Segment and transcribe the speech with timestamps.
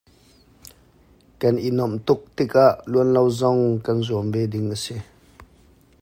[1.39, 4.95] Kan i nuamh tuk tikah luan lo zong kan zuam ve ding a si.